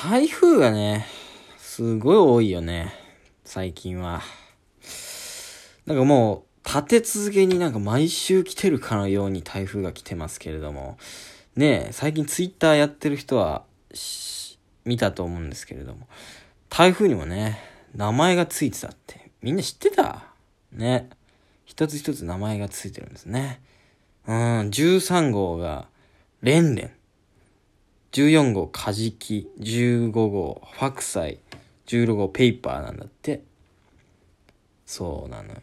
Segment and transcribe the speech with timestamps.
[0.00, 1.08] 台風がね、
[1.58, 2.94] すごい多いよね。
[3.44, 4.22] 最近は。
[5.86, 10.98] なんかもう、立て続けになんか毎週来てるかのように台風が来てますけれども。
[11.56, 13.64] ねえ、最近ツイッターやってる人は、
[14.84, 16.06] 見たと思うんですけれども。
[16.68, 17.58] 台風にもね、
[17.92, 19.32] 名前がついてたって。
[19.42, 20.26] みんな知ってた？
[20.70, 21.10] ね。
[21.64, 23.60] 一つ一つ名前がついてるんですね。
[24.28, 24.36] うん、
[24.70, 25.88] 13号が、
[26.40, 26.97] レンレン。
[28.12, 29.50] 14号、カジキ。
[29.60, 31.38] 15号、ファクサイ。
[31.86, 33.42] 16号、ペーパーなんだって。
[34.86, 35.58] そうなのよ。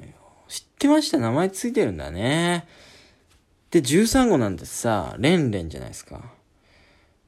[0.47, 1.17] 知ってました？
[1.17, 2.67] 名前ついてるんだね。
[3.71, 6.21] で、13号なんてさ、レンレンじゃないですか。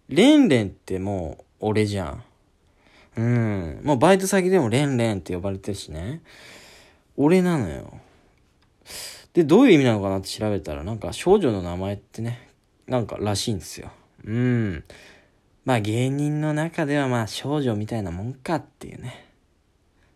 [0.08, 2.24] レンレンってもう、俺じゃん。
[3.18, 3.82] うん。
[3.84, 6.22] もうバイト先でもレンレンって呼ばれてるしね。
[7.18, 8.00] 俺なのよ。
[9.34, 12.50] で、どういう意味なのかなって調べたら、なんか少女の名前ってね、
[12.86, 13.92] なんからしいんですよ。
[14.24, 14.84] うん。
[15.68, 19.28] まあ芸人の中ではまあ少女みたいなもんかっていうね。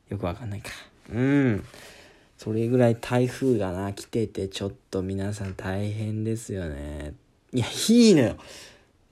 [0.08, 0.70] よくわかんないか。
[1.12, 1.66] うん。
[2.38, 7.16] それぐらい台風がな、来てて、ちょっと皆さん大変ですよね。
[7.52, 8.38] いや、いいのよ。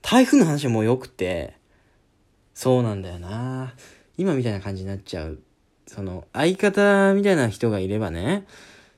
[0.00, 1.52] 台風の話はもう良くて、
[2.54, 3.74] そうなんだよな。
[4.16, 5.40] 今みたいな感じになっちゃう。
[5.86, 8.46] その、相方みたいな人がいればね、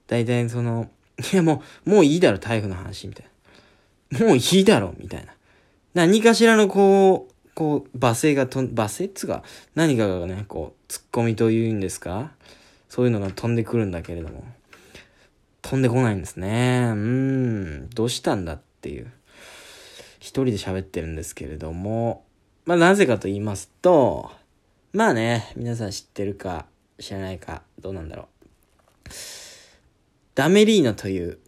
[0.06, 0.88] 大体その、
[1.32, 3.26] いやもう、もういいだろ、台風の話、みたい
[4.12, 4.26] な。
[4.26, 5.34] もういいだろ、みたいな。
[5.92, 9.42] 何かしらのこう、こう、罵声がとん、罵声っつうか、
[9.74, 12.32] 何かがね、こう、突っ込みというんですか？
[12.88, 14.44] そういうのが飛んでくるんだけれども。
[15.62, 16.88] 飛んでこないんですね。
[16.92, 19.10] うん、どうしたんだっていう。
[20.18, 22.24] 一人で喋ってるんですけれども、
[22.64, 24.30] まあなぜかと言いますと、
[24.92, 26.66] まあね、皆さん知ってるか
[26.98, 28.26] 知らないか、どうなんだろう。
[30.34, 31.38] ダメリーナという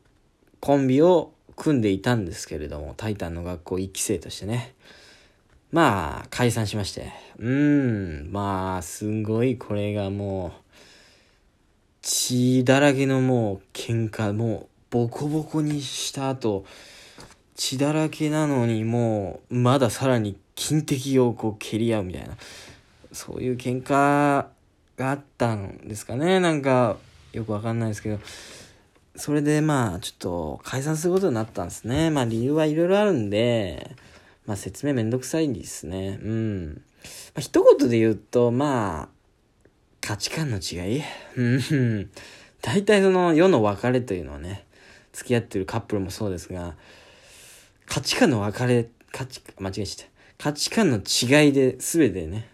[0.61, 4.75] コンビを組んでいたんですけれども、タイタンの学校1期生としてね。
[5.75, 7.11] まあ、解散しまして。
[7.37, 10.53] うーん、まあ、すごいこれがもう、
[12.01, 16.65] 血だらけのもう喧嘩、もうボコボコにした後、
[17.57, 22.37] 血だらけなのにもう、まださらに金敵をこう蹴り合うみたいな、
[23.11, 24.47] そういう喧嘩が
[24.99, 26.39] あったんですかね。
[26.39, 26.99] なんか、
[27.33, 28.21] よくわかんないですけど、
[29.17, 32.11] それでまあ、ちょっと解散することになったんですね。
[32.11, 33.97] まあ理由はいろいろあるんで、
[34.47, 36.19] まあ説明めんどくさいんですね。
[36.23, 36.83] うん。
[37.35, 39.09] まあ、一言で言うと、まあ、
[40.01, 41.03] 価値観の違い
[41.37, 42.11] うん。
[42.63, 44.67] 大体その世の別れというのはね、
[45.13, 46.77] 付き合ってるカップルもそうですが、
[47.87, 50.15] 価値観の別れ、価値、間違えちゃった。
[50.39, 52.49] 価値観の違いで全てね、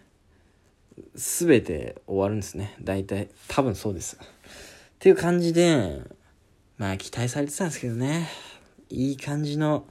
[1.15, 2.75] 全て終わるんですね。
[2.81, 3.29] 大体。
[3.47, 4.17] 多分そうです。
[4.17, 4.27] っ
[4.99, 6.01] ていう感じで、
[6.77, 8.29] まあ期待されてたんですけどね。
[8.89, 9.87] いい感じの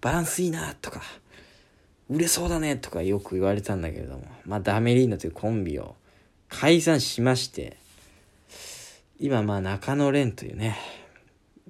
[0.00, 1.02] バランスいいなとか、
[2.12, 5.96] 売れそうだねとかよく言われたんだけれども、まあダメリーナというコンビを
[6.50, 7.78] 解散しまして、
[9.18, 10.76] 今まあ中野蓮というね、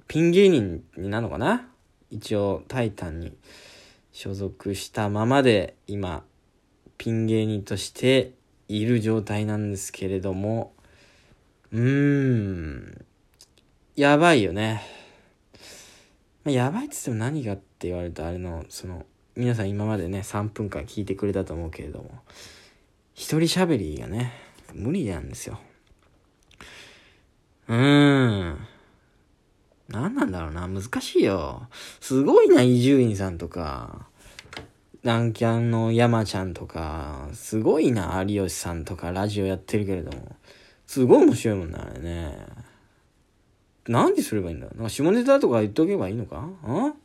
[0.07, 1.69] ピン芸人になるのかな？
[2.11, 3.33] 一応タイタンに
[4.11, 6.23] 所属したままで今
[6.97, 8.33] ピン芸人として
[8.67, 10.73] いる状態なんですけれども、
[11.71, 13.05] うーん、
[13.95, 14.83] やばいよね。
[16.43, 19.05] まあ、やばいっつっても何がって言われるとあれの、その、
[19.35, 22.21] 皆さん今までね、3分間聞いてくれたと思うけれども、
[23.15, 24.31] 一人喋りがね、
[24.73, 25.59] 無理なんですよ。
[27.67, 28.57] うーん。
[29.89, 31.67] 何なんだろうな、難しいよ。
[31.99, 34.07] すごいな、伊集院さんとか、
[35.01, 40.35] 南キャンの山ちゃんとか、すごいな、有吉さんとかラジオやってるけれども、
[40.85, 42.37] すごい面白いもんな、あれね。
[43.87, 46.37] 何ですればいいんだろうなんか下ネタとか言っとけばいいのか？
[46.39, 46.95] ん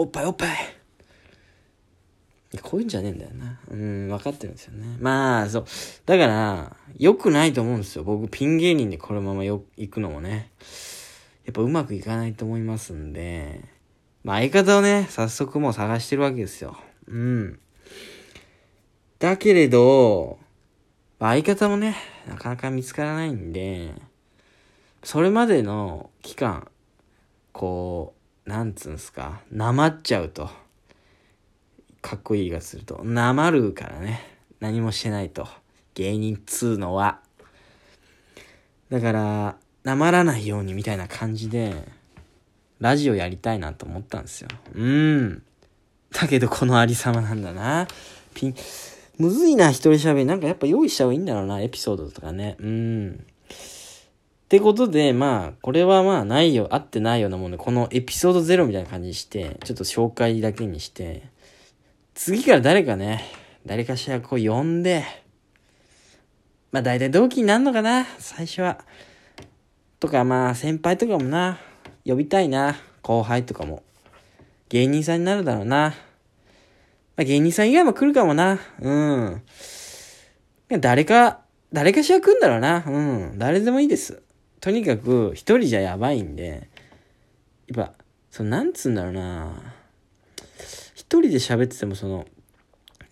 [0.00, 0.56] おっぱいおっぱい
[2.62, 3.60] こういうんじゃねえんだよな。
[3.70, 4.96] うん、分かってるんですよね。
[4.98, 5.64] まあ、そう。
[6.06, 8.02] だから、良くないと思うんですよ。
[8.02, 10.50] 僕、ピン芸人でこのままよ、行くのもね。
[11.44, 13.60] やっぱうまくいかないと思いますんで、
[14.24, 16.78] まあ相方をね、早速もう探してるわけですよ。
[17.06, 17.60] うん。
[19.18, 20.38] だけれど、
[21.18, 21.94] 相方もね、
[22.26, 23.92] なかなか見つからないんで、
[25.04, 26.68] それまでの期間、
[27.52, 30.50] こう、なんつうんすか、なまっちゃうと。
[32.02, 33.04] かっこいいがすると。
[33.04, 34.20] なまるからね。
[34.60, 35.46] 何もしてないと。
[35.94, 37.20] 芸人っつうのは。
[38.88, 41.86] だから、なまらないようにみたいな感じで、
[42.80, 44.48] ラジオやりたいなと思ったんですよ。
[44.74, 45.42] うん。
[46.12, 47.86] だけどこのありさまなんだな。
[48.34, 48.54] ピン、
[49.18, 50.24] むずいな、一人喋り。
[50.24, 52.56] なんかやっぱ用意した方がいいんだろうな、エピソードとかね。
[52.58, 53.26] うん。
[54.50, 61.22] ってことで、まあ、これはまあ、ないよ、合ってないようなもんで、このエピソードゼロみたいな感じにして、ちょっと紹介だけにして、
[62.14, 63.24] 次から誰かね、
[63.64, 65.04] 誰かしらこう呼んで、
[66.72, 68.80] まあ大体同期になるのかな、最初は。
[70.00, 71.60] とかまあ先輩とかもな、
[72.04, 73.84] 呼びたいな、後輩とかも。
[74.68, 75.94] 芸人さんになるだろうな。
[77.16, 78.58] まあ芸人さん以外も来るかもな。
[78.80, 79.42] うん。
[80.80, 81.38] 誰か、
[81.72, 82.82] 誰かしら来るんだろうな。
[82.84, 83.38] うん。
[83.38, 84.24] 誰でもいいです。
[84.60, 86.68] とにかく、一人じゃやばいんで、
[87.68, 87.94] やっぱ、
[88.30, 89.74] その、なんつうんだろうな。
[90.94, 92.26] 一人で喋ってても、その、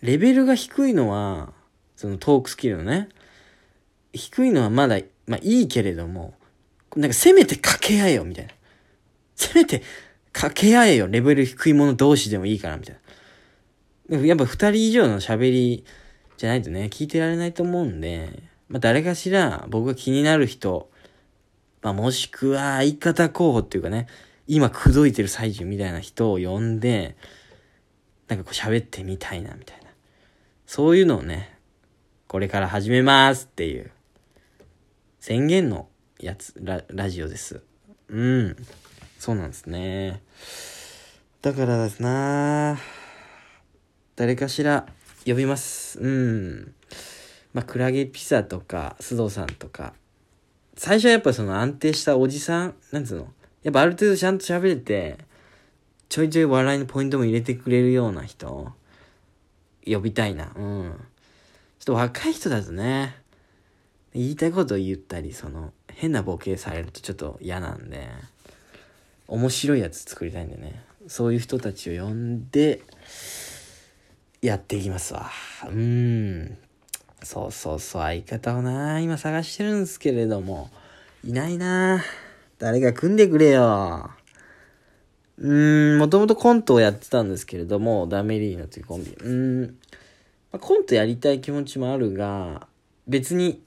[0.01, 1.51] レベルが低いのは、
[1.95, 3.09] そのトークスキルのね、
[4.13, 6.33] 低いのはまだ、まあいいけれども、
[6.95, 8.53] なんかせめて掛け合えよ、みたいな。
[9.35, 9.81] せめて
[10.31, 12.95] 掛け合えよ、レベル低いもの同士でもいいから、みたい
[14.09, 14.25] な。
[14.25, 15.83] やっぱ二人以上の喋り
[16.37, 20.88] じゃないとね、聞いてられないと思うんで、まあ誰かしら僕が気になる人、
[21.81, 24.07] まあもしくは相方候補っていうかね、
[24.47, 27.15] 今口説いてる最中みたいな人を呼んで、
[28.27, 29.89] なんかこう喋ってみたいな、みたいな。
[30.65, 31.57] そういうのをね、
[32.27, 33.91] これから始めますっていう、
[35.19, 35.87] 宣言の
[36.19, 37.61] やつ、ラ、ラジオです。
[38.07, 38.55] うん。
[39.17, 40.21] そうなんですね。
[41.41, 42.77] だからですな
[44.15, 44.85] 誰かしら
[45.25, 45.99] 呼びます。
[45.99, 46.73] うん。
[47.53, 49.93] まあ、クラゲピザとか、須藤さんとか。
[50.81, 53.27] 最初はやっぱその安定したおじさん、なんつうの？
[53.63, 55.17] やっぱある程度ちゃんと喋れて、
[56.07, 58.71] ちょいちょい笑いのポイントも入れてくれるような人
[59.85, 60.53] 呼びたいな。
[60.55, 60.91] うん。
[60.91, 63.13] ちょっと若い人だとね、
[64.13, 68.07] 言いたいことを言ったり、その、変なボケされるとちょっと嫌なんで、
[69.27, 70.81] 面白いやつ作りたいんでね。
[71.07, 72.83] そういう人たちを呼んで、
[74.41, 75.29] やっていきますわ。
[75.67, 76.57] うん。
[77.23, 80.69] そうそうそう、相方をな、今探してるんですけれども、
[81.23, 82.03] いないな
[82.59, 84.09] 誰か組んでくれよ。
[85.37, 89.11] うーん、もともとコントをやってたんですけれども、ダメリーノというコンビ。
[89.11, 89.77] うーん、
[90.51, 92.67] まあ、コントやりたい気持ちもあるが、
[93.07, 93.61] 別に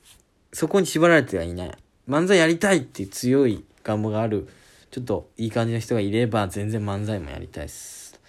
[0.52, 1.72] そこに縛られてはいない。
[2.08, 4.48] 漫才やりたいっていう強い願望がある、
[4.90, 8.20] ちょっといい感じの人がいれば、全然漫才もやりたいです。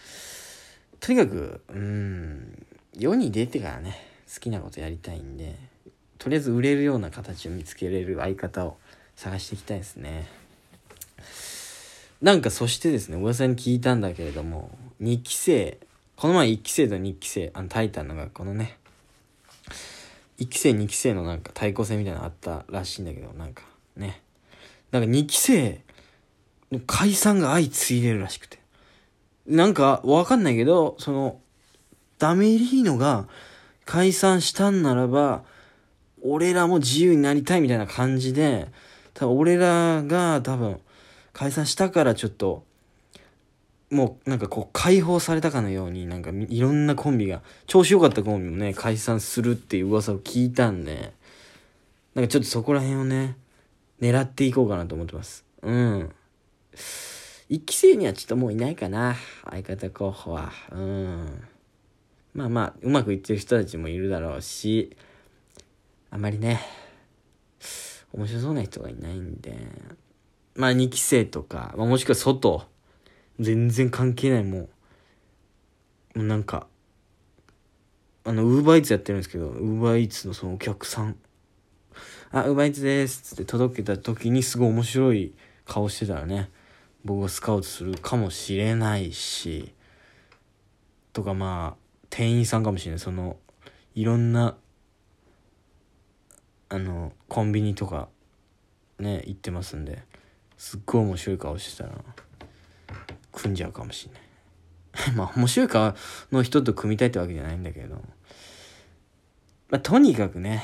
[1.00, 2.66] とにかく、うーん、
[2.98, 5.56] 世に出てからね、好きなことやりたいんで、
[6.18, 8.78] とりあえず売れるような形を見つけれる相方を
[9.16, 10.28] 探していきたいですね。
[12.22, 14.72] なんかそしてですね、噂に聞いたんだけれども、
[15.02, 15.78] 2期生、
[16.16, 18.78] この前1期生と2期生、あの、タイタンの学校のね、
[20.40, 23.64] 1期生2期生のなんか対抗戦みたいなのあったらしいんだけど、なんか
[23.98, 24.22] ね、
[24.92, 25.82] なんか2期生
[26.72, 28.58] の解散が相次いでるらしくて。
[29.46, 31.40] なんかわかんないけど、その、
[32.18, 33.28] ダメリーノが
[33.86, 35.44] 解散したんならば、
[36.22, 38.70] 俺らも自由になりたいみたいな感じで、
[39.14, 40.80] 多分俺らが多分
[41.34, 42.64] 解散したからちょっと、
[43.90, 51.14] もうなんかこう解放されたかのようになんかいろんなコンビが、調子良かったコンビもね、解散するっていう噂を聞いたんで、
[52.16, 53.36] なんかちょっとそこら辺をね、
[54.00, 55.46] 狙っていこうかなと思ってます。
[55.62, 56.10] うん。
[57.50, 59.16] 一期生にはちょっともういないかな。
[59.50, 60.52] 相方候補は。
[60.72, 61.44] うん。
[62.34, 64.96] まあまあ、うまくいってる人たちもいるだろうし、
[66.10, 66.62] あまりね、
[68.12, 69.56] 面白そうな人がいないんで、
[70.56, 72.66] まあ2期生とか、まあ、もしくは外、
[73.40, 74.70] 全然関係ないも
[76.16, 76.68] う、もうなんか、
[78.24, 81.16] あの、ウーバーイーツやってるんですけど、ウーバーイーツのそのお客さん、
[82.32, 85.34] あ、ウーバーイーツですって届けた時にすごい面白い
[85.66, 86.50] 顔してたらね、
[87.04, 89.74] 僕がスカウトするかもしれないし、
[91.12, 91.83] とかまあ、
[92.16, 93.00] 店員さんかもしれない。
[93.00, 93.38] その、
[93.96, 94.56] いろんな、
[96.70, 98.08] あの、コンビニとか、
[99.00, 100.04] ね、行ってますんで、
[100.56, 101.96] すっごい面白い顔してたら、
[103.32, 104.22] 組んじゃうかもしんない。
[105.18, 105.96] まあ、面白い顔
[106.32, 107.96] の人と組みたいってわけじゃないんだけど、
[109.72, 110.64] まあ、とにかくね、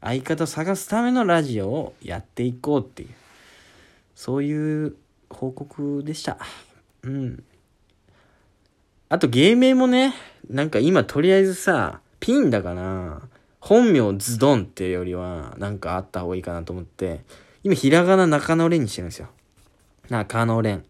[0.00, 3.10] 相方探すためのラジオをやっていこうっていう、
[4.16, 4.96] そういう
[5.30, 6.36] 報告でした。
[7.04, 7.44] うん。
[9.08, 10.14] あと芸名もね、
[10.48, 13.22] なんか今とりあえずさ、ピンだかな
[13.60, 17.20] 本名ズドンっていうよりは、なんかあった方がいいかなと思って、
[17.64, 19.28] 今、ひらがな中野蓮にしてるんですよ。
[20.08, 20.84] 中野蓮。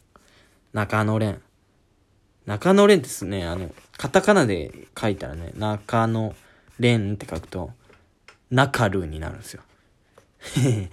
[0.73, 1.41] 中野蓮。
[2.47, 6.35] 中野蓮ですね、あの、カタカナで書いたらね、中野
[6.79, 7.73] 蓮って書くと、
[8.51, 9.63] 中ルーになるんですよ。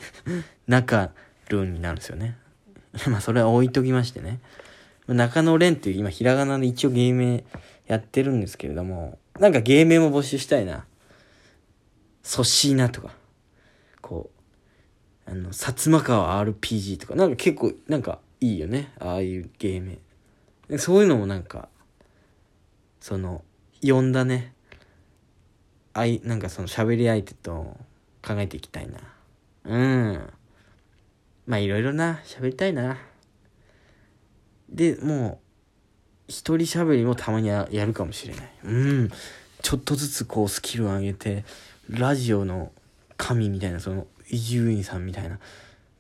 [0.68, 1.12] 中
[1.50, 2.38] ルーになるんですよね。
[3.08, 4.40] まあ、それは置いときましてね。
[5.08, 7.44] 中野蓮っていう今、ひらがなで一応芸名
[7.88, 10.86] やってるんですけれども、なんか芸名も募集したいな。
[12.24, 13.12] 粗品なとか、
[14.02, 14.32] こ
[15.28, 18.92] う、あの、薩摩川 RPG とか、なんか結構、なんかいいよね。
[19.00, 20.00] ああいう芸名。
[20.78, 21.70] そういうのもなんか、
[23.00, 23.44] その、
[23.84, 24.54] 呼んだね、
[25.94, 27.78] あい、なんかその喋り相手と
[28.26, 29.00] 考えていきたいな。
[29.66, 30.34] うん。
[31.46, 32.98] まあいろいろな、喋りたいな。
[34.76, 35.46] で、もう、
[36.28, 38.52] 一人喋りもたまにややるかもしれない。
[38.66, 39.10] うん。
[39.62, 41.46] ちょっとずつこうスキルを上げて、
[41.90, 42.72] ラジオの
[43.16, 45.40] 神みたいな、その、伊集院さんみたいな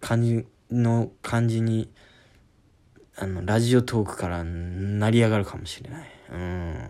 [0.01, 1.89] 感じの感じに、
[3.15, 6.09] あの、ラジオトークから成り上がるかもしれない。
[6.33, 6.89] うん。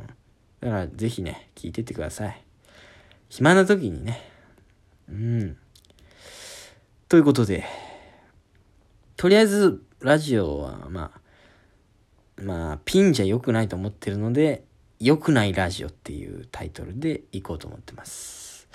[0.61, 2.43] だから、ぜひね、聞いてってください。
[3.29, 4.21] 暇な時にね。
[5.07, 5.57] うん。
[7.09, 7.63] ということで、
[9.17, 11.24] とりあえず、ラジオは、まあ、
[12.37, 14.63] まあ、ピンじゃ良くないと思ってるので、
[14.99, 18.67] 良くないラジオっていうタイトルでいこうと思ってます。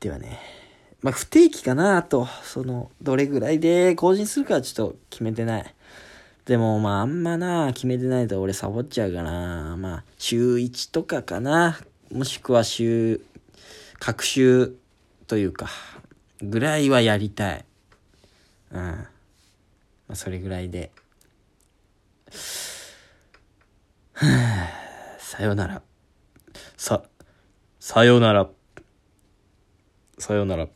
[0.00, 0.40] ではね、
[1.02, 5.74] まあ、不定期かなと、その、どれぐらいで更新するかはちょっと決めてない。
[6.46, 9.76] でも、まあ、あんまな、決めてないと俺サボっちゃうかな。
[9.76, 11.78] まあ、週1とかかな。
[12.12, 13.20] もしくは週、
[13.98, 14.74] 各週
[15.26, 15.68] というか、
[16.42, 17.64] ぐらいはやりたい。
[18.70, 18.80] うん。
[18.80, 19.06] ま
[20.10, 20.90] あ、それぐらいで。
[25.18, 25.82] さよなら。
[26.76, 27.02] さ、
[27.80, 28.48] さよなら。
[30.18, 30.68] さよなら。